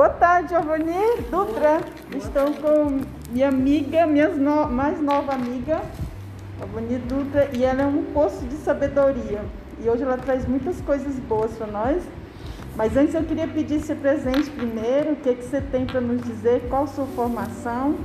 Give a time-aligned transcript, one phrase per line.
[0.00, 0.94] Boa tarde, Giovanni
[1.30, 1.78] Dutra.
[2.16, 4.66] Estou com minha amiga, minha no...
[4.66, 5.82] mais nova amiga,
[6.58, 9.44] Giovanni Dutra, e ela é um poço de sabedoria.
[9.78, 12.02] E hoje ela traz muitas coisas boas para nós.
[12.76, 16.22] Mas antes eu queria pedir esse presente primeiro, o que, que você tem para nos
[16.22, 17.96] dizer, qual a sua formação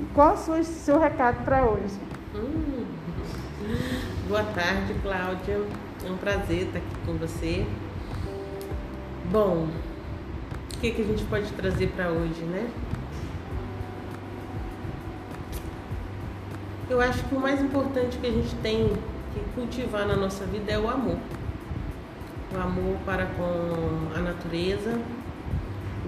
[0.00, 1.94] e qual o seu recado para hoje.
[2.34, 2.86] Hum.
[4.28, 5.60] Boa tarde, Cláudia.
[6.06, 7.66] É um prazer estar aqui com você.
[9.30, 9.68] Bom,
[10.82, 12.68] que, que a gente pode trazer para hoje, né?
[16.90, 18.92] Eu acho que o mais importante que a gente tem
[19.32, 21.18] que cultivar na nossa vida é o amor.
[22.52, 24.98] O amor para com a natureza,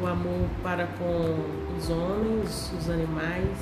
[0.02, 3.56] o amor para com os homens, os animais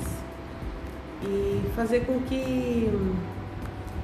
[1.21, 2.91] e fazer com que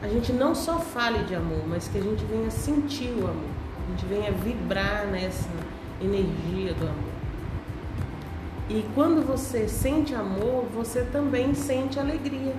[0.03, 3.59] a gente não só fale de amor, mas que a gente venha sentir o amor
[3.89, 5.49] a gente venha vibrar nessa
[6.01, 7.19] energia do amor.
[8.69, 12.53] E quando você sente amor, você também sente alegria.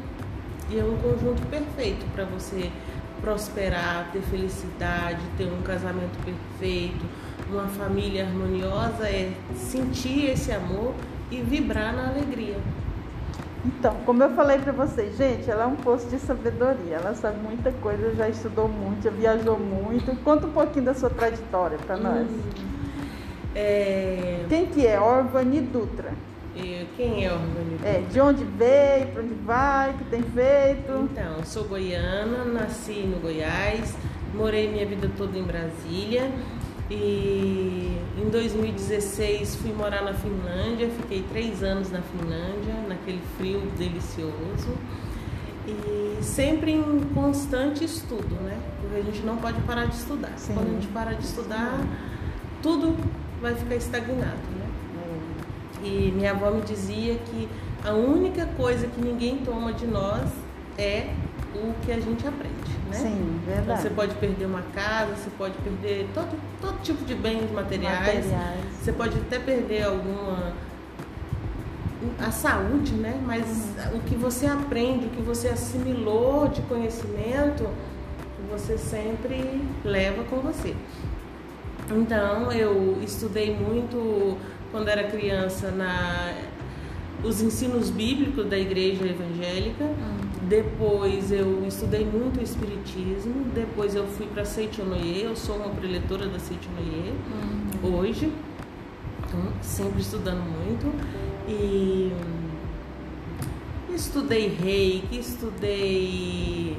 [0.68, 2.70] E é um conjunto perfeito para você
[3.20, 7.04] prosperar, ter felicidade, ter um casamento perfeito,
[7.50, 10.94] uma família harmoniosa, é sentir esse amor
[11.30, 12.56] e vibrar na alegria.
[13.64, 16.96] Então, como eu falei para vocês, gente, ela é um poço de sabedoria.
[16.96, 20.16] Ela sabe muita coisa, já estudou muito, já viajou muito.
[20.24, 22.26] Conta um pouquinho da sua trajetória para nós.
[22.26, 22.69] Hum,
[23.54, 24.44] é...
[24.48, 26.12] Quem que é Orvani Dutra?
[26.54, 27.88] E quem é Orvani Dutra?
[27.88, 31.08] É, de onde veio, para onde vai, o que tem feito?
[31.10, 33.94] Então, sou goiana, nasci no Goiás,
[34.34, 36.30] morei minha vida toda em Brasília.
[36.90, 44.76] E em 2016 fui morar na Finlândia, fiquei três anos na Finlândia, naquele frio delicioso.
[45.68, 48.58] E sempre em constante estudo, né?
[48.80, 50.32] Porque a gente não pode parar de estudar.
[50.36, 50.54] Sim.
[50.54, 51.78] Quando a gente para de estudar,
[52.60, 52.96] tudo
[53.40, 54.66] vai ficar estagnado, né?
[55.82, 57.48] E minha avó me dizia que
[57.84, 60.28] a única coisa que ninguém toma de nós
[60.76, 61.14] é
[61.54, 62.96] o que a gente aprende, né?
[62.96, 63.62] Sim, verdade.
[63.64, 68.26] Então, você pode perder uma casa, você pode perder todo, todo tipo de bens materiais,
[68.26, 68.60] materiais.
[68.80, 70.52] Você pode até perder alguma
[72.18, 73.20] a saúde, né?
[73.26, 73.98] Mas uhum.
[73.98, 77.68] o que você aprende, o que você assimilou de conhecimento,
[78.50, 80.74] você sempre leva com você.
[81.90, 84.36] Então, eu estudei muito
[84.70, 86.34] quando era criança na
[87.22, 89.84] os ensinos bíblicos da igreja evangélica.
[89.84, 90.48] Uhum.
[90.48, 93.44] Depois eu estudei muito o espiritismo.
[93.54, 95.22] Depois eu fui para Seichonoye.
[95.22, 97.12] Eu sou uma preletora da Seichonoye
[97.82, 97.98] uhum.
[97.98, 98.32] hoje.
[99.26, 100.92] Então, sempre estudando muito.
[101.46, 102.12] E
[103.94, 106.76] estudei reiki, estudei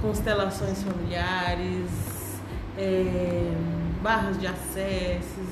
[0.00, 2.40] constelações familiares,
[2.76, 3.52] é,
[4.02, 5.48] barras de acessos,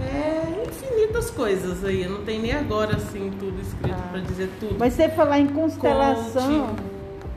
[0.00, 2.06] é infinitas coisas aí.
[2.06, 4.08] Não tem nem agora assim tudo escrito ah.
[4.10, 4.76] para dizer tudo.
[4.78, 6.76] Mas você falar em constelação,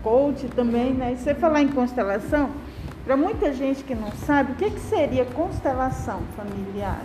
[0.04, 1.16] coach, coach também, né?
[1.16, 2.52] Você falar em constelação,
[3.06, 7.02] para muita gente que não sabe, o que, que seria constelação familiar?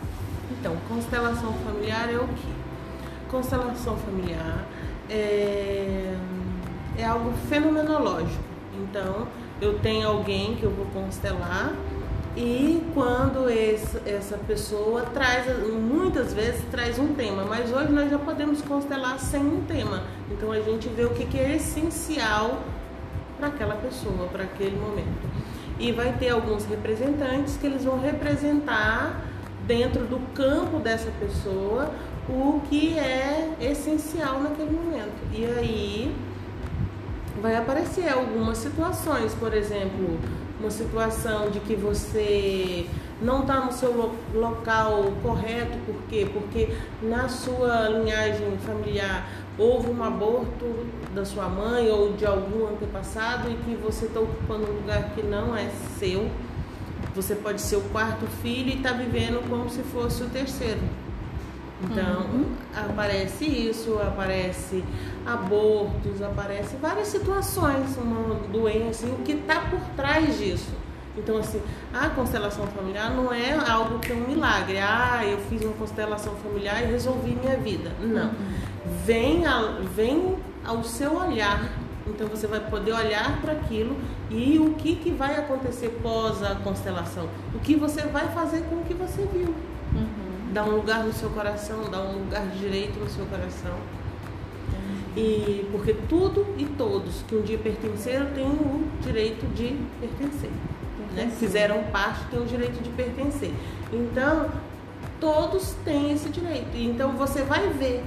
[0.51, 2.53] Então, constelação familiar é o quê?
[3.31, 4.67] Constelação familiar
[5.11, 6.15] é,
[6.99, 8.45] é algo fenomenológico.
[8.77, 9.27] Então,
[9.61, 11.73] eu tenho alguém que eu vou constelar
[12.37, 18.19] e quando esse, essa pessoa traz, muitas vezes traz um tema, mas hoje nós já
[18.19, 20.03] podemos constelar sem um tema.
[20.31, 22.61] Então a gente vê o que, que é essencial
[23.39, 25.29] para aquela pessoa, para aquele momento.
[25.79, 29.25] E vai ter alguns representantes que eles vão representar
[29.65, 31.93] dentro do campo dessa pessoa
[32.29, 35.15] o que é essencial naquele momento.
[35.33, 36.17] E aí
[37.41, 40.19] vai aparecer algumas situações, por exemplo,
[40.61, 42.87] uma situação de que você
[43.21, 46.29] não está no seu lo local correto, por quê?
[46.33, 46.69] Porque
[47.03, 49.29] na sua linhagem familiar
[49.59, 54.71] houve um aborto da sua mãe ou de algum antepassado e que você está ocupando
[54.71, 56.29] um lugar que não é seu.
[57.15, 60.81] Você pode ser o quarto filho e está vivendo como se fosse o terceiro.
[61.91, 62.45] Então, uhum.
[62.75, 64.85] aparece isso, aparece
[65.27, 70.73] abortos, aparece várias situações, uma doença, e o que está por trás disso.
[71.17, 71.61] Então, assim,
[71.93, 74.79] a constelação familiar não é algo que é um milagre.
[74.79, 77.93] Ah, eu fiz uma constelação familiar e resolvi minha vida.
[78.01, 78.27] Não.
[78.27, 78.33] Uhum.
[79.05, 81.71] Vem, a, vem ao seu olhar.
[82.07, 83.97] Então, você vai poder olhar para aquilo
[84.29, 87.29] e o que, que vai acontecer pós a constelação.
[87.55, 89.55] O que você vai fazer com o que você viu.
[90.55, 93.77] Dá um lugar no seu coração, dá um lugar direito no seu coração.
[95.17, 100.51] E porque tudo e todos que um dia pertenceram têm o direito de pertencer.
[101.13, 101.33] Né?
[101.39, 103.53] Fizeram parte, têm o direito de pertencer.
[103.93, 104.49] Então,
[105.21, 106.77] todos têm esse direito.
[106.77, 108.05] Então você vai ver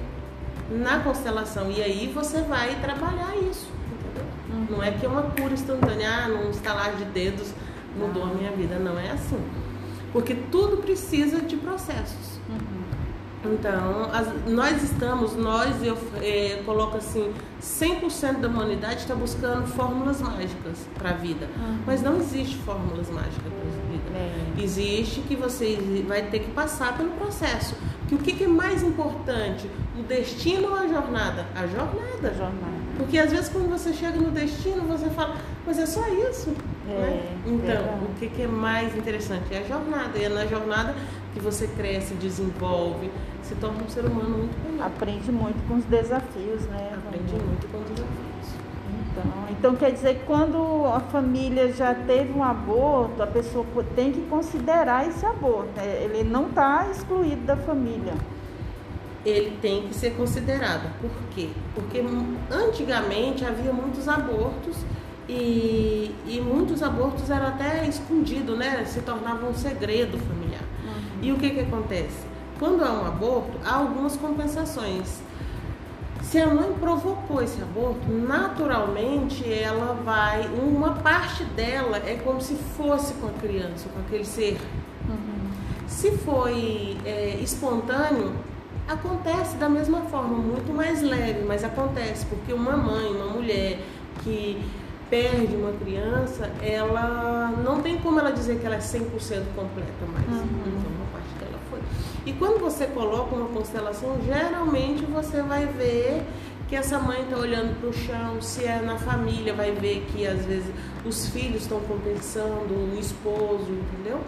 [0.71, 3.67] na constelação e aí você vai trabalhar isso.
[3.91, 4.25] Entendeu?
[4.49, 4.67] Uhum.
[4.69, 7.51] Não é que é uma cura instantânea, ah, num estalar de dedos
[7.97, 8.79] mudou a minha vida.
[8.79, 9.43] Não é assim.
[10.11, 12.39] Porque tudo precisa de processos.
[12.49, 12.77] Uhum.
[13.53, 17.31] Então, as, nós estamos, nós, eu é, coloco assim,
[17.61, 21.47] 100% da humanidade está buscando fórmulas mágicas para a vida.
[21.57, 21.79] Uhum.
[21.85, 24.17] Mas não existe fórmulas mágicas para a vida.
[24.17, 24.63] É.
[24.63, 25.77] Existe que você
[26.07, 27.75] vai ter que passar pelo processo.
[28.07, 29.69] Que o que, que, é mais importante?
[29.97, 31.45] O destino ou a jornada?
[31.55, 32.29] A jornada.
[32.29, 32.76] A jornada.
[32.97, 36.53] Porque às vezes quando você chega no destino, você fala, mas é só isso.
[36.89, 37.37] É, né?
[37.45, 39.53] Então, o que, que, é mais interessante?
[39.53, 40.17] É a jornada.
[40.17, 40.95] E é na jornada
[41.33, 43.11] que você cresce, desenvolve,
[43.43, 44.87] se torna um ser humano muito melhor.
[44.87, 46.93] Aprende muito com os desafios, né?
[46.93, 48.27] Aprende muito com os desafios.
[49.11, 53.65] Então, então quer dizer que quando a família já teve um aborto, a pessoa
[53.95, 55.69] tem que considerar esse aborto.
[55.75, 56.03] Né?
[56.03, 58.13] Ele não está excluído da família
[59.27, 60.89] ele tem que ser considerado.
[61.01, 61.49] Por quê?
[61.75, 62.01] Porque
[62.49, 64.77] antigamente havia muitos abortos
[65.27, 68.85] e, e muitos abortos eram até escondidos, né?
[68.85, 70.63] Se tornavam um segredo familiar.
[70.83, 71.19] Uhum.
[71.21, 72.25] E o que, que acontece?
[72.57, 75.21] Quando há um aborto, há algumas compensações.
[76.21, 82.55] Se a mãe provocou esse aborto, naturalmente ela vai, uma parte dela é como se
[82.55, 84.57] fosse com a criança, com aquele ser.
[85.07, 85.51] Uhum.
[85.87, 88.33] Se foi é, espontâneo,
[88.87, 93.79] acontece da mesma forma, muito mais leve, mas acontece porque uma mãe, uma mulher
[94.23, 94.63] que
[95.09, 99.03] perde uma criança, ela não tem como ela dizer que ela é 100%
[99.55, 100.27] completa mais.
[100.27, 100.47] Uhum.
[100.65, 101.79] Então, uma parte dela foi.
[102.25, 106.23] E quando você coloca uma constelação, geralmente você vai ver
[106.67, 110.27] que essa mãe está olhando para o chão, se é na família, vai ver que
[110.27, 110.69] às vezes
[111.05, 114.19] os filhos estão compensando, o esposo, entendeu?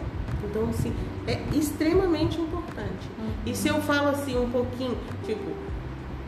[0.44, 0.94] Então, assim,
[1.28, 3.10] é extremamente importante.
[3.46, 5.52] E se eu falo assim um pouquinho, tipo,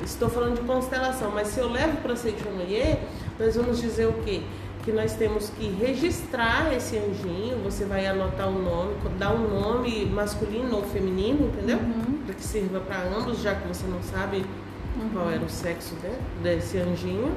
[0.04, 2.98] estou falando de constelação, mas se eu levo para Seixonoye,
[3.40, 4.42] nós vamos dizer o quê?
[4.84, 10.06] Que nós temos que registrar esse anjinho, você vai anotar o nome, dar um nome
[10.06, 11.78] masculino ou feminino, entendeu?
[11.78, 12.20] Uhum.
[12.26, 15.10] Para que sirva para ambos, já que você não sabe uhum.
[15.14, 15.96] qual era o sexo
[16.42, 17.32] desse anjinho.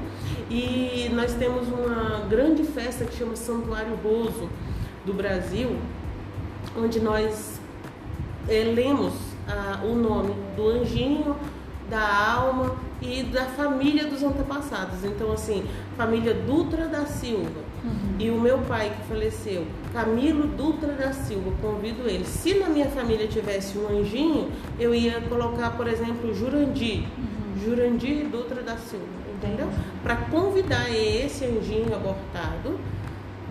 [0.49, 4.49] E nós temos uma grande festa que chama Santuário Roso
[5.05, 5.77] do Brasil,
[6.77, 7.59] onde nós
[8.47, 9.13] é, lemos
[9.47, 11.35] ah, o nome do anjinho,
[11.89, 15.03] da alma e da família dos antepassados.
[15.03, 15.65] Então, assim,
[15.97, 17.65] família Dutra da Silva.
[17.83, 18.15] Uhum.
[18.17, 22.25] E o meu pai que faleceu, Camilo Dutra da Silva, convido ele.
[22.25, 27.03] Se na minha família tivesse um anjinho, eu ia colocar, por exemplo, Jurandir.
[27.17, 27.63] Uhum.
[27.63, 29.69] Jurandir Dutra da Silva, entendeu?
[30.01, 32.79] Para convidar esse anjinho abortado,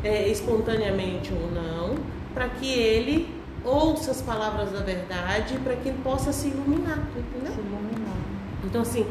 [0.02, 1.94] é, espontaneamente ou não,
[2.34, 3.34] para que ele
[3.64, 7.52] ouça as palavras da verdade, para que ele possa se iluminar, entendeu?
[7.52, 8.16] Se iluminar.
[8.64, 9.06] Então, assim,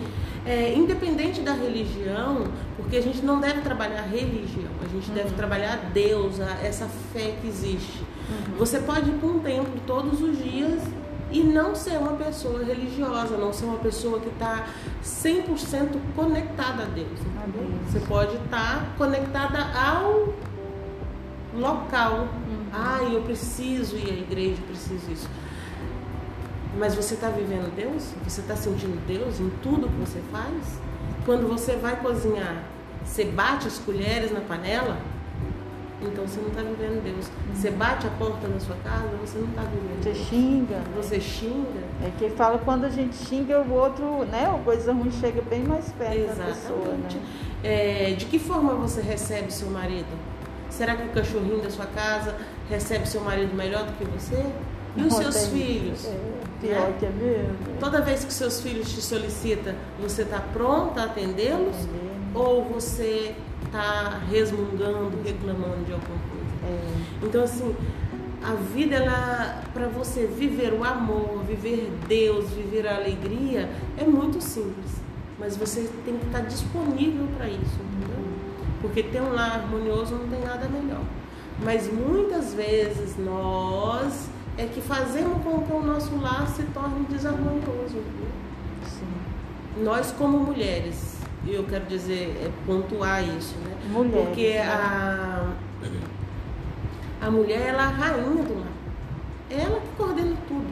[0.46, 5.16] é, independente da religião, porque a gente não deve trabalhar religião, a gente uhum.
[5.16, 8.04] deve trabalhar Deus, a, essa fé que existe.
[8.30, 8.58] Uhum.
[8.58, 10.82] Você pode ir para um templo todos os dias
[11.32, 14.68] e não ser uma pessoa religiosa, não ser uma pessoa que está
[15.04, 17.20] 100% conectada a Deus.
[17.42, 17.72] A Deus.
[17.88, 20.34] Você pode estar tá conectada ao
[21.56, 22.28] local.
[22.74, 22.80] Uhum.
[22.80, 25.30] Ah, eu preciso ir à igreja, preciso isso.
[26.78, 28.04] Mas você está vivendo Deus?
[28.28, 30.80] Você está sentindo Deus em tudo que você faz?
[31.26, 32.64] Quando você vai cozinhar,
[33.06, 34.98] você bate as colheres na panela?
[36.02, 37.30] Então você não está vivendo Deus.
[37.54, 40.28] Você bate a porta na sua casa, você não está vivendo Você Deus.
[40.28, 40.82] xinga.
[40.98, 41.80] Você xinga.
[42.04, 44.48] É que fala quando a gente xinga o outro, né?
[44.54, 46.40] A coisa ruim chega bem mais perto Exatamente.
[46.40, 47.22] da pessoa, né?
[47.64, 50.08] É, de que forma você recebe seu marido?
[50.70, 52.36] Será que o cachorrinho da sua casa
[52.74, 54.44] recebe seu marido melhor do que você?
[54.96, 56.06] E os seus filhos?
[56.06, 56.20] É,
[56.62, 56.96] pior né?
[57.00, 57.56] que é mesmo.
[57.80, 61.76] Toda vez que seus filhos te solicitam, você está pronta a atendê-los?
[62.34, 66.44] Ou você está resmungando, reclamando de alguma coisa?
[66.66, 67.26] É.
[67.26, 67.76] Então, assim,
[68.44, 74.42] a vida, ela, para você viver o amor, viver Deus, viver a alegria, é muito
[74.42, 75.02] simples.
[75.40, 78.24] Mas você tem que estar disponível para isso, entendeu?
[78.82, 81.02] Porque ter um lar harmonioso não tem nada melhor.
[81.62, 87.98] Mas muitas vezes nós é que fazemos com que o nosso lar se torne desarmonioso.
[88.86, 89.84] Sim.
[89.84, 91.18] Nós como mulheres,
[91.48, 93.76] eu quero dizer, é pontuar isso, né?
[93.90, 94.62] Mulheres, Porque né?
[94.62, 95.54] a,
[97.22, 98.74] a mulher ela é a rainha do lar.
[99.50, 100.68] Ela que coordena tudo.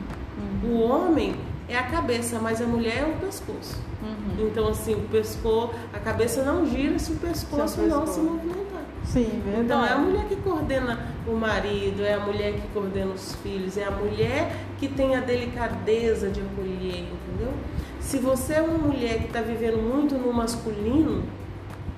[0.64, 0.72] Uhum.
[0.72, 1.36] O homem
[1.68, 3.80] é a cabeça, mas a mulher é o pescoço.
[4.02, 4.48] Uhum.
[4.48, 8.81] Então, assim, o pescoço, a cabeça não gira se o pescoço, se não se movimentar.
[9.06, 9.64] Sim, verdade.
[9.66, 13.78] Então é a mulher que coordena o marido, é a mulher que coordena os filhos,
[13.78, 17.54] é a mulher que tem a delicadeza de acolher, entendeu?
[18.00, 21.24] Se você é uma mulher que está vivendo muito no masculino,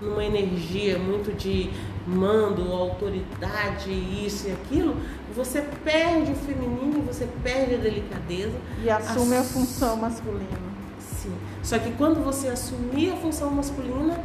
[0.02, 1.70] numa energia muito de
[2.06, 4.96] mando, autoridade, isso e aquilo,
[5.34, 8.58] você perde o feminino você perde a delicadeza.
[8.84, 9.50] E assume Ass...
[9.50, 10.74] a função masculina.
[11.00, 11.34] Sim.
[11.62, 14.20] Só que quando você assumir a função masculina,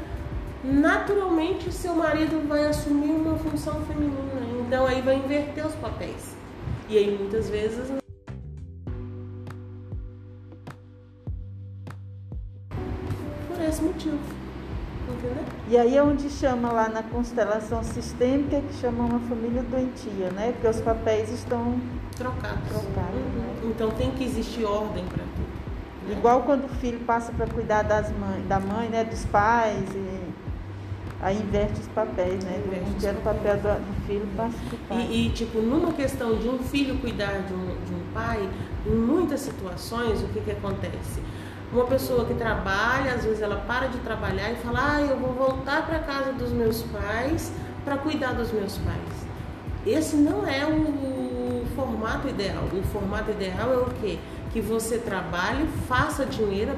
[0.65, 4.17] naturalmente seu marido vai assumir uma função feminina.
[4.67, 6.37] Então aí vai inverter os papéis.
[6.89, 7.99] E aí muitas vezes
[13.59, 14.19] por esse motivo.
[15.09, 15.45] Entendeu?
[15.69, 20.53] E aí é onde chama lá na constelação sistêmica que chama uma família doentia, né?
[20.53, 21.81] Porque os papéis estão
[22.17, 22.69] trocados.
[22.69, 23.39] trocados uhum.
[23.39, 23.55] né?
[23.65, 26.09] Então tem que existir ordem para tudo.
[26.09, 26.17] Né?
[26.17, 29.99] Igual quando o filho passa para cuidar das mães, da mãe, né, dos pais, e
[31.21, 32.63] Aí inverte os papéis, né?
[32.65, 35.09] Inverte o papel do, do filho passa para o pai.
[35.11, 38.49] E, e, tipo, numa questão de um filho cuidar de um, de um pai,
[38.87, 41.21] em muitas situações, o que, que acontece?
[41.73, 45.33] Uma pessoa que trabalha, às vezes ela para de trabalhar e fala, ah, eu vou
[45.33, 47.53] voltar para casa dos meus pais
[47.85, 49.27] para cuidar dos meus pais.
[49.85, 52.65] Esse não é o, o formato ideal.
[52.73, 54.19] O formato ideal é o quê?
[54.53, 56.73] Que você trabalhe, faça dinheiro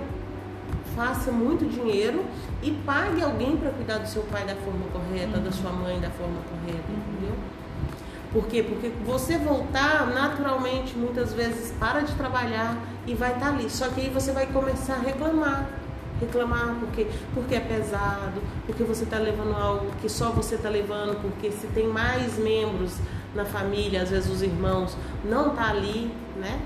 [0.94, 2.24] faça muito dinheiro
[2.62, 5.44] e pague alguém para cuidar do seu pai da forma correta, uhum.
[5.44, 7.34] da sua mãe da forma correta, entendeu?
[8.32, 8.62] Por quê?
[8.62, 13.68] Porque você voltar naturalmente, muitas vezes, para de trabalhar e vai estar tá ali.
[13.68, 15.68] Só que aí você vai começar a reclamar.
[16.20, 21.20] Reclamar porque, porque é pesado, porque você está levando algo que só você está levando,
[21.20, 22.98] porque se tem mais membros
[23.34, 26.60] na família, às vezes os irmãos, não tá ali, né?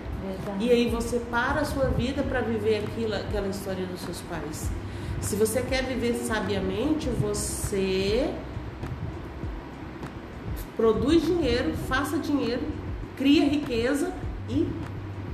[0.60, 4.70] E aí você para a sua vida para viver aquilo, aquela história dos seus pais.
[5.20, 8.30] Se você quer viver sabiamente, você
[10.76, 12.62] produz dinheiro, faça dinheiro,
[13.16, 14.12] cria riqueza
[14.48, 14.68] e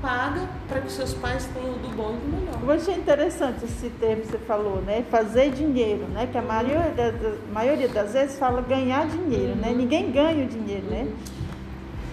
[0.00, 2.59] paga para que seus pais tenham do bom e do melhor.
[2.62, 5.04] Eu achei interessante esse termo que você falou, né?
[5.11, 6.28] Fazer dinheiro, né?
[6.30, 7.14] Que a maioria, das,
[7.52, 9.68] maioria das vezes fala ganhar dinheiro, né?
[9.68, 9.75] uhum.
[9.75, 9.82] né?
[9.82, 11.00] Ninguém ganha o dinheiro, né?
[11.00, 11.04] uhum.
[11.06, 11.16] né?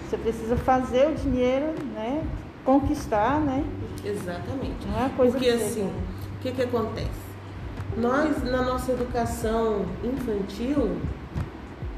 [0.08, 1.74] Você precisa fazer o dinheiro?
[2.68, 3.64] Conquistar, né?
[4.04, 4.86] Exatamente.
[4.86, 5.90] Não é coisa Porque assim,
[6.36, 7.08] o que, que acontece?
[7.96, 10.98] Nós, na nossa educação infantil,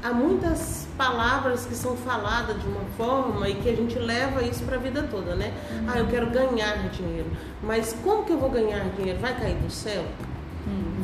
[0.01, 4.63] há muitas palavras que são faladas de uma forma e que a gente leva isso
[4.63, 5.53] para a vida toda, né?
[5.89, 7.29] Ah, eu quero ganhar dinheiro.
[7.61, 9.19] Mas como que eu vou ganhar dinheiro?
[9.19, 10.05] Vai cair do céu?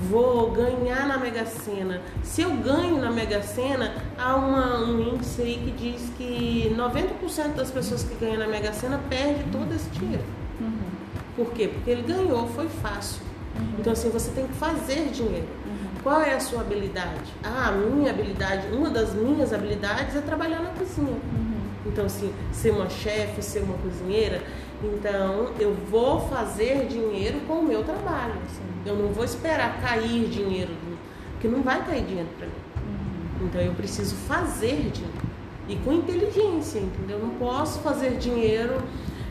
[0.09, 2.01] Vou ganhar na Mega Sena.
[2.23, 7.55] Se eu ganho na Mega Sena, há uma, um índice aí que diz que 90%
[7.55, 10.23] das pessoas que ganham na Mega Sena perde todo esse dinheiro.
[10.59, 10.71] Uhum.
[11.35, 11.67] Por quê?
[11.67, 13.21] Porque ele ganhou, foi fácil.
[13.55, 13.75] Uhum.
[13.79, 15.47] Então assim, você tem que fazer dinheiro.
[15.65, 16.01] Uhum.
[16.03, 17.33] Qual é a sua habilidade?
[17.43, 21.11] Ah, a minha habilidade, uma das minhas habilidades é trabalhar na cozinha.
[21.11, 21.57] Uhum.
[21.85, 24.41] Então assim, ser uma chefe, ser uma cozinheira,
[24.83, 28.35] então eu vou fazer dinheiro com o meu trabalho.
[28.47, 28.63] Sim.
[28.85, 30.71] Eu não vou esperar cair dinheiro,
[31.31, 32.53] porque não vai cair dinheiro para mim.
[32.77, 33.47] Uhum.
[33.47, 35.27] Então eu preciso fazer dinheiro.
[35.67, 37.17] E com inteligência, entendeu?
[37.17, 38.81] Eu não posso fazer dinheiro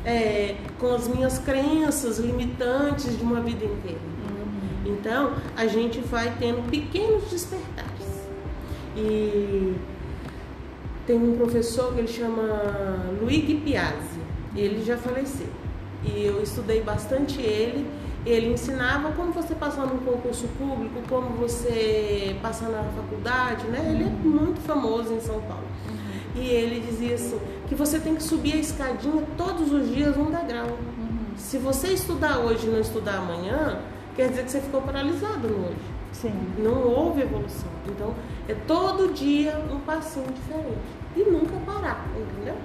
[0.05, 4.01] é, com as minhas crenças limitantes de uma vida inteira.
[4.01, 4.93] Uhum.
[4.93, 7.95] Então a gente vai tendo pequenos despertares.
[8.97, 9.75] E
[11.07, 14.26] tem um professor que ele chama Luigi Piazzi.
[14.57, 15.49] Ele já faleceu.
[16.05, 17.87] E eu estudei bastante ele
[18.27, 23.93] ele ensinava como você passar num concurso público, como você passar na faculdade, né?
[23.95, 25.63] Ele é muito famoso em São Paulo.
[25.89, 26.43] Uhum.
[26.43, 30.25] E ele dizia assim, que você tem que subir a escadinha todos os dias um
[30.25, 30.67] degrau.
[30.67, 31.37] Uhum.
[31.37, 33.79] Se você estudar hoje e não estudar amanhã,
[34.17, 35.77] quer dizer que você ficou paralisado no hoje.
[36.11, 36.33] Sim.
[36.59, 37.71] Não houve evolução.
[37.87, 38.13] Então,
[38.49, 40.79] é todo dia um passinho diferente.
[41.15, 42.57] E nunca parar, entendeu?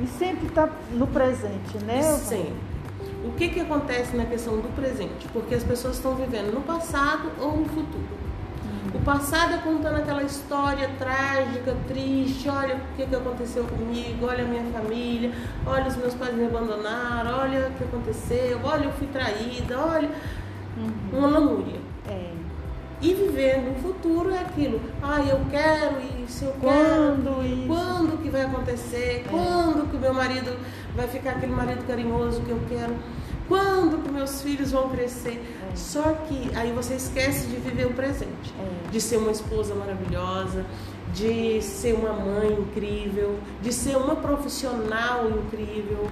[0.00, 2.02] E sempre estar tá no presente, né?
[2.02, 2.54] Sempre.
[3.24, 5.26] O que, que acontece na questão do presente?
[5.32, 8.26] Porque as pessoas estão vivendo no passado ou no futuro.
[8.94, 14.44] O passado é contando aquela história trágica, triste, olha o que, que aconteceu comigo, olha
[14.44, 15.32] a minha família,
[15.66, 20.08] olha os meus pais me abandonaram, olha o que aconteceu, olha eu fui traída, olha
[20.76, 21.18] uhum.
[21.18, 21.78] uma lamúria.
[22.08, 22.30] É.
[23.02, 26.00] E viver no futuro é aquilo, ah, eu quero
[26.60, 27.66] quando isso?
[27.66, 29.28] quando que vai acontecer, é.
[29.28, 30.56] quando que o meu marido
[30.94, 32.94] vai ficar aquele marido carinhoso que eu quero.
[33.48, 35.40] Quando que meus filhos vão crescer?
[35.72, 35.76] É.
[35.76, 38.90] Só que aí você esquece de viver o presente, é.
[38.90, 40.64] de ser uma esposa maravilhosa,
[41.14, 46.08] de ser uma mãe incrível, de ser uma profissional incrível.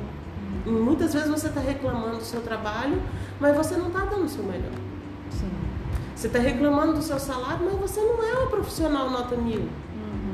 [0.66, 0.84] Hum.
[0.84, 3.02] Muitas vezes você está reclamando do seu trabalho,
[3.40, 4.72] mas você não está dando o seu melhor.
[5.30, 5.50] Sim.
[6.14, 9.68] Você está reclamando do seu salário, mas você não é uma profissional nota mil.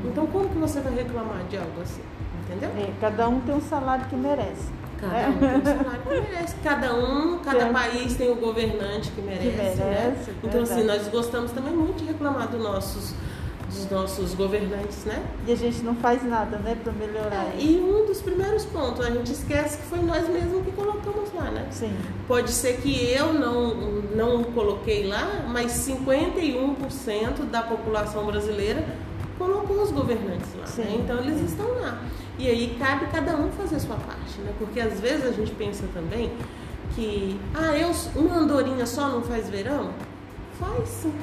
[0.05, 2.01] Então como que você vai reclamar de algo assim?
[2.47, 2.69] Entendeu?
[2.77, 4.69] É, cada um tem um salário que merece.
[4.99, 5.27] Cada É.
[5.29, 6.55] um tem o salário que merece.
[6.63, 7.73] Cada um, cada Tem.
[7.73, 9.47] país tem o governante que merece.
[9.79, 10.13] né?
[10.13, 13.13] merece, Então, assim, nós gostamos também muito de reclamar dos nossos,
[13.67, 15.23] dos nossos governantes, né?
[15.47, 17.45] E a gente não faz nada, né, para melhorar.
[17.55, 21.33] É, e um dos primeiros pontos, a gente esquece que foi nós mesmos que colocamos
[21.33, 21.65] lá, né?
[21.71, 21.95] Sim.
[22.27, 23.73] Pode ser que eu não,
[24.15, 28.83] não coloquei lá, mas 51% da população brasileira
[29.41, 30.65] colocou os governantes lá.
[30.83, 30.97] Né?
[31.03, 31.99] Então eles estão lá.
[32.37, 34.51] E aí cabe cada um fazer a sua parte, né?
[34.59, 36.31] Porque às vezes a gente pensa também
[36.95, 39.91] que, ah, eu, uma andorinha só não faz verão?
[40.59, 41.13] Faz sim.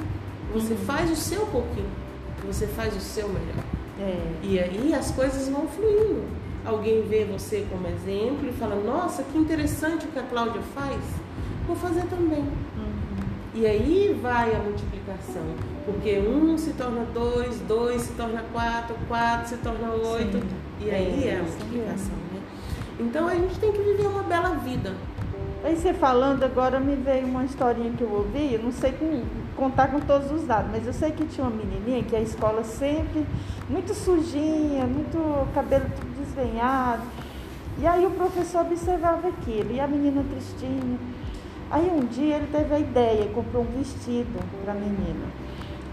[0.53, 0.79] Você Uhum.
[0.79, 1.89] faz o seu pouquinho.
[2.47, 3.63] Você faz o seu melhor.
[3.99, 4.17] É.
[4.43, 6.23] E aí as coisas vão fluindo.
[6.65, 10.99] Alguém vê você como exemplo e fala: Nossa, que interessante o que a Cláudia faz.
[11.67, 12.39] Vou fazer também.
[12.39, 12.88] Uhum.
[13.53, 15.43] E aí vai a multiplicação.
[15.85, 20.37] Porque um se torna dois, dois se torna quatro, quatro se torna oito.
[20.37, 20.43] Sim.
[20.81, 22.39] E aí É, é a multiplicação, né?
[22.99, 24.93] Então a gente tem que viver uma bela vida.
[25.63, 29.23] Aí você falando agora me veio uma historinha que eu ouvi, eu não sei com-
[29.57, 32.63] contar com todos os dados, mas eu sei que tinha uma menininha que a escola
[32.63, 33.25] sempre
[33.69, 37.01] muito sujinha, muito cabelo tudo desvenhado.
[37.81, 40.97] E aí o professor observava aquilo, e a menina tristinha.
[41.71, 45.25] Aí um dia ele teve a ideia, comprou um vestido para a menina.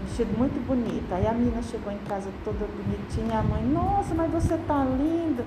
[0.01, 1.13] Um vestido muito bonito.
[1.13, 5.45] Aí a menina chegou em casa toda bonitinha, a mãe, nossa, mas você tá linda.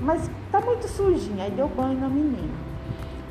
[0.00, 1.44] Mas tá muito sujinha.
[1.44, 2.54] Aí deu banho na menina.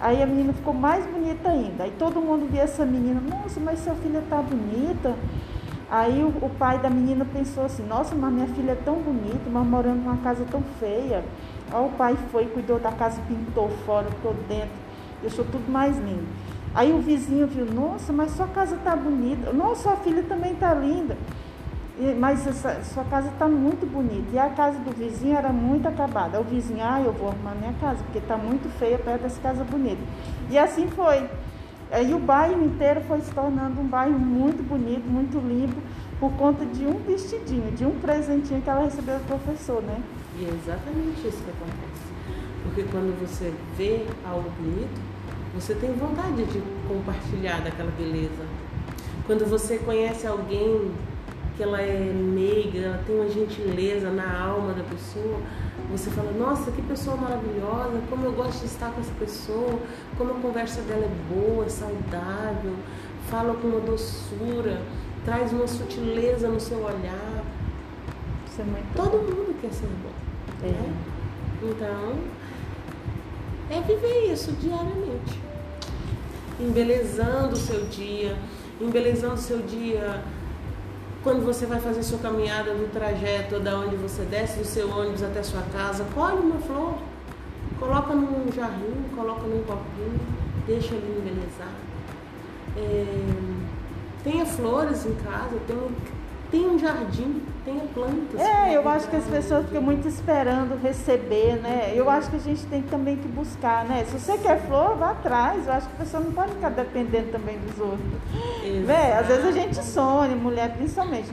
[0.02, 1.84] Aí a menina ficou mais bonita ainda.
[1.86, 5.16] Aí todo mundo via essa menina, nossa, mas sua filha tá bonita.
[5.90, 9.50] Aí o, o pai da menina pensou assim, nossa, mas minha filha é tão bonita,
[9.50, 11.24] mas morando numa casa tão feia.
[11.72, 14.70] Aí o pai foi, cuidou da casa, pintou fora, por dentro,
[15.22, 16.26] deixou tudo mais lindo.
[16.74, 19.52] Aí o vizinho viu, nossa, mas sua casa tá bonita.
[19.52, 21.18] Nossa, sua filha também tá linda.
[22.00, 24.28] E- Mas essa- sua casa está muito bonita.
[24.32, 26.40] E a casa do vizinho era muito acabada.
[26.40, 29.64] O vizinho, ah, eu vou arrumar minha casa, porque está muito feia perto dessa casa
[29.64, 30.02] bonita.
[30.50, 31.28] E assim foi.
[31.92, 35.76] Aí o bairro inteiro foi se tornando um bairro muito bonito, muito limpo,
[36.20, 40.00] por conta de um vestidinho, de um presentinho que ela recebeu do professor, né?
[40.38, 42.14] E é exatamente isso que acontece.
[42.64, 45.02] Porque quando você vê algo bonito,
[45.54, 48.46] você tem vontade de compartilhar daquela beleza.
[49.26, 50.92] Quando você conhece alguém
[51.56, 55.40] que ela é meiga, ela tem uma gentileza na alma da pessoa,
[55.92, 59.80] você fala, nossa, que pessoa maravilhosa, como eu gosto de estar com essa pessoa,
[60.18, 62.76] como a conversa dela é boa, é saudável,
[63.30, 64.82] fala com uma doçura,
[65.26, 67.44] traz uma sutileza no seu olhar.
[68.50, 69.36] Isso é muito Todo bom.
[69.36, 70.12] mundo quer ser bom.
[70.64, 70.68] É.
[70.68, 70.94] né?
[71.64, 72.14] Então,
[73.70, 75.40] é viver isso diariamente.
[76.60, 78.38] Embelezando o seu dia,
[78.82, 80.22] embelezando o seu dia
[81.24, 85.22] quando você vai fazer sua caminhada no trajeto da onde você desce do seu ônibus
[85.22, 86.98] até sua casa, colhe uma flor,
[87.78, 90.20] coloca num jarrinho, coloca num copinho,
[90.66, 91.74] deixa ele embelezar.
[92.78, 93.24] É,
[94.24, 95.88] tenha flores em casa, tenha,
[96.50, 98.42] tenha um jardim, tenha plantas.
[98.42, 101.94] É, eu acho que as pessoas ficam muito esperando receber, né?
[101.96, 104.06] Eu acho que a gente tem também que buscar, né?
[104.06, 105.68] Se você quer flor, vá atrás.
[105.68, 108.86] Eu acho que a pessoa não pode ficar dependendo também dos outros.
[108.86, 109.18] Né?
[109.18, 111.30] Às vezes a gente sonha, mulher principalmente.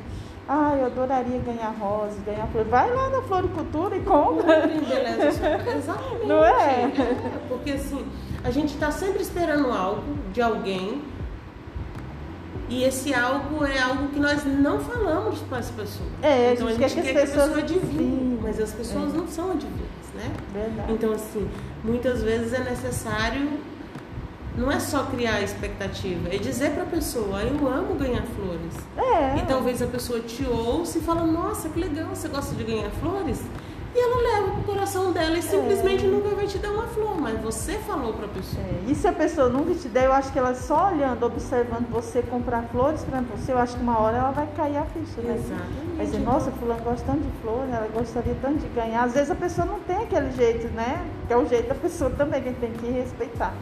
[0.48, 2.64] Ah, eu adoraria ganhar rosa, ganhar flor.
[2.66, 4.64] Vai lá na floricultura e compra.
[5.76, 6.26] Exatamente.
[6.26, 6.84] Não é?
[6.84, 6.92] É,
[7.48, 8.06] Porque assim,
[8.44, 11.02] a gente está sempre esperando algo de alguém
[12.68, 16.08] e esse algo é algo que nós não falamos para as pessoas.
[16.22, 18.06] É, a então a gente gente quer que quer as que a pessoas pessoa adivinhe,
[18.06, 18.38] adivinhem.
[18.42, 19.16] mas as pessoas É.
[19.16, 20.32] não são adivinhas, né?
[20.52, 20.92] Verdade.
[20.92, 21.48] Então assim,
[21.84, 23.48] muitas vezes é necessário
[24.56, 28.72] não é só criar expectativa, é dizer para a pessoa, eu amo ganhar flores.
[28.96, 29.36] É.
[29.38, 32.88] E talvez a pessoa te ouça e fala, nossa, que legal, você gosta de ganhar
[32.92, 33.42] flores?
[33.94, 36.08] E ela leva coração dela e simplesmente É.
[36.08, 38.62] nunca vai te dar uma flor, mas você falou pra pessoa.
[38.64, 41.88] É, E se a pessoa nunca te der, eu acho que ela só olhando, observando
[41.90, 45.20] você comprar flores para você, eu acho que uma hora ela vai cair a ficha,
[45.22, 45.34] né?
[45.36, 45.96] Exatamente.
[45.96, 47.76] Vai dizer, nossa, fulano gosta tanto de flor, né?
[47.76, 49.04] ela gostaria tanto de ganhar.
[49.04, 51.06] Às vezes a pessoa não tem aquele jeito, né?
[51.26, 53.54] Que é o jeito da pessoa também, que a gente tem que respeitar.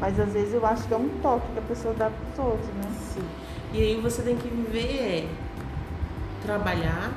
[0.00, 2.52] Mas às vezes eu acho que é um toque que a pessoa dá para os
[2.52, 2.90] outros, né?
[3.14, 3.24] Sim.
[3.72, 5.28] E aí você tem que viver é
[6.44, 7.10] trabalhar,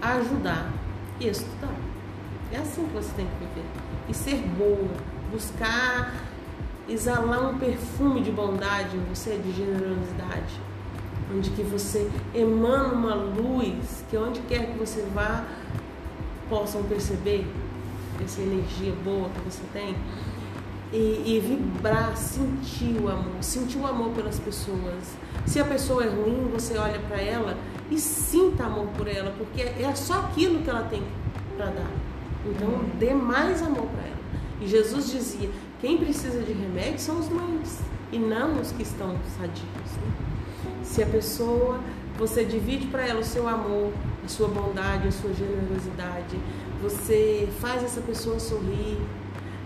[0.00, 0.70] ajudar
[1.20, 1.85] e estudar.
[2.52, 3.66] É assim que você tem que viver.
[4.08, 4.88] E ser boa,
[5.30, 6.14] buscar
[6.88, 10.60] exalar um perfume de bondade em você, de generosidade.
[11.34, 15.44] Onde que você emana uma luz que onde quer que você vá
[16.48, 17.44] possam perceber
[18.24, 19.96] essa energia boa que você tem
[20.92, 25.16] e, e vibrar, sentir o amor, sentir o amor pelas pessoas.
[25.44, 27.56] Se a pessoa é ruim, você olha para ela
[27.90, 31.02] e sinta amor por ela, porque é só aquilo que ela tem
[31.56, 31.90] para dar.
[32.50, 34.16] Então, dê mais amor para ela.
[34.60, 37.80] E Jesus dizia: quem precisa de remédio são os mães
[38.12, 39.62] e não os que estão sadios.
[39.62, 40.12] Né?
[40.82, 41.80] Se a pessoa,
[42.18, 43.92] você divide para ela o seu amor,
[44.24, 46.38] a sua bondade, a sua generosidade,
[46.80, 48.98] você faz essa pessoa sorrir,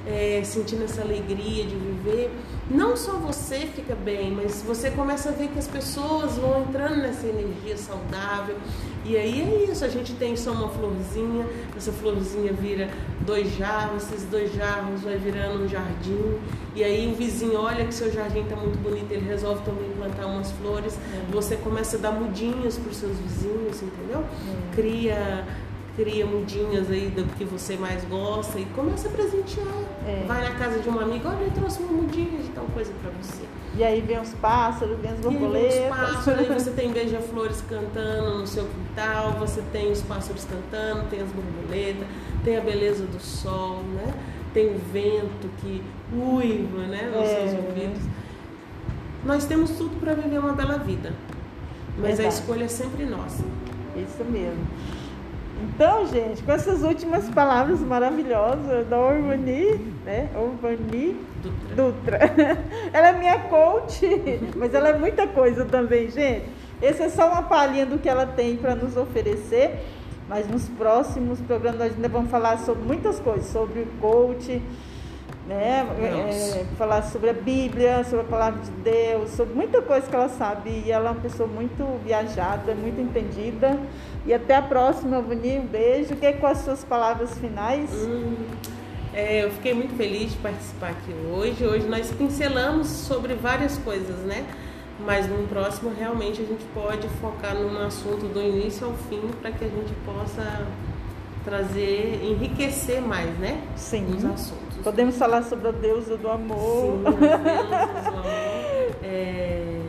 [0.07, 2.31] é, sentindo essa alegria de viver,
[2.71, 6.97] não só você fica bem, mas você começa a ver que as pessoas vão entrando
[6.97, 8.57] nessa energia saudável.
[9.05, 12.89] E aí é isso, a gente tem só uma florzinha, essa florzinha vira
[13.23, 16.39] dois jarros, esses dois jarros vai virando um jardim.
[16.75, 20.27] E aí o vizinho olha que seu jardim está muito bonito, ele resolve também plantar
[20.27, 20.97] umas flores.
[20.97, 21.33] É.
[21.33, 24.21] Você começa a dar mudinhas para os seus vizinhos, entendeu?
[24.21, 24.75] É.
[24.77, 25.47] Cria
[26.01, 29.67] cria mudinhas aí do que você mais gosta e começa a presentear.
[30.07, 30.25] É.
[30.27, 33.11] Vai na casa de uma amiga, olha, eu trouxe uma mudinha de tal coisa para
[33.21, 33.43] você.
[33.77, 35.75] E aí vem os pássaros, vem as borboletas.
[35.75, 40.01] E aí, os pássaros, aí você tem beija-flores cantando no seu quintal, você tem os
[40.01, 42.07] pássaros cantando, tem as borboletas,
[42.43, 44.15] tem a beleza do sol, né?
[44.55, 45.83] Tem o vento que
[46.13, 47.49] uiva, né, nos é.
[47.49, 48.03] seus ouvidos.
[49.25, 51.13] Nós temos tudo para viver uma bela vida.
[51.99, 52.27] Mas Verdade.
[52.27, 53.45] a escolha é sempre nossa.
[53.95, 54.67] Isso mesmo.
[55.63, 60.31] Então, gente, com essas últimas palavras maravilhosas da Urbani, né?
[60.35, 61.77] Urbani Dutra.
[61.77, 62.19] Dutra.
[62.93, 64.07] Ela é minha coach,
[64.57, 66.47] mas ela é muita coisa também, gente.
[66.81, 69.85] Essa é só uma palhinha do que ela tem para nos oferecer,
[70.29, 74.63] mas nos próximos programas nós ainda vamos falar sobre muitas coisas, sobre o coach,
[75.51, 75.85] né?
[75.99, 80.29] É, falar sobre a Bíblia, sobre a palavra de Deus, sobre muita coisa que ela
[80.29, 80.85] sabe.
[80.87, 83.77] E ela é uma pessoa muito viajada, muito entendida.
[84.25, 85.59] E até a próxima, Vani.
[85.59, 86.15] Um beijo.
[86.15, 87.91] O que é com as suas palavras finais?
[87.93, 88.37] Hum,
[89.13, 91.67] é, eu fiquei muito feliz de participar aqui hoje.
[91.67, 94.47] Hoje nós pincelamos sobre várias coisas, né?
[95.05, 99.51] Mas no próximo realmente a gente pode focar num assunto do início ao fim para
[99.51, 100.67] que a gente possa
[101.45, 103.63] trazer, enriquecer mais, né?
[103.77, 104.07] Sim.
[104.17, 104.79] Os assuntos.
[104.83, 107.01] Podemos falar sobre a deusa do amor.
[107.01, 108.25] Sim, a deusa do amor.
[109.03, 109.81] É...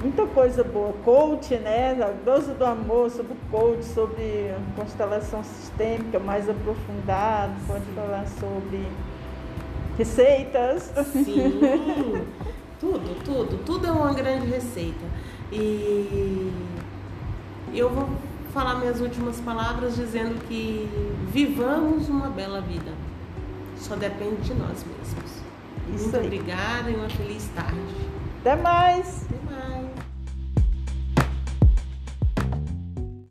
[0.00, 0.92] Muita coisa boa.
[1.04, 2.00] Coach, né?
[2.02, 7.54] A deusa do amor, sobre coach, sobre constelação sistêmica mais aprofundado.
[7.66, 8.86] Pode falar sobre
[9.96, 10.92] receitas.
[11.12, 11.60] Sim.
[12.78, 13.64] tudo, tudo.
[13.64, 15.04] Tudo é uma grande receita.
[15.50, 16.52] E
[17.74, 18.08] eu vou
[18.52, 20.88] falar minhas últimas palavras dizendo que
[21.32, 22.92] vivamos uma bela vida.
[23.76, 25.30] Só depende de nós mesmos.
[25.94, 26.26] Isso Muito aí.
[26.26, 27.78] obrigada e uma feliz tarde.
[28.40, 29.24] Até mais.
[29.24, 29.37] Até mais.